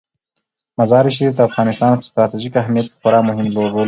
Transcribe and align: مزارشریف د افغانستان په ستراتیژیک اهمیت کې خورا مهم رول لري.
مزارشریف 0.79 1.33
د 1.35 1.39
افغانستان 1.49 1.91
په 1.99 2.05
ستراتیژیک 2.09 2.53
اهمیت 2.61 2.85
کې 2.89 2.97
خورا 3.01 3.19
مهم 3.27 3.47
رول 3.55 3.67
لري. 3.69 3.79